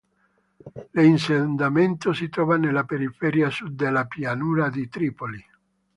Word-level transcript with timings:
L'insediamento 0.93 2.11
si 2.11 2.27
trova 2.27 2.57
nella 2.57 2.85
periferia 2.85 3.51
sud 3.51 3.75
della 3.75 4.07
pianura 4.07 4.67
di 4.71 4.89
Tripoli. 4.89 5.45